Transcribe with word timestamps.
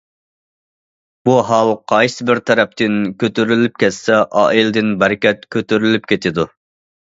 بۇ 1.29 1.35
ھال 1.49 1.73
قايسىبىر 1.93 2.41
تەرەپتىن 2.49 2.97
كۆتۈرۈلۈپ 3.25 3.79
كەتسە، 3.85 4.25
ئائىلىدىن 4.43 4.93
بەرىكەت 5.07 5.49
كۆتۈرۈلۈپ 5.57 6.13
كېتىدۇ. 6.15 6.53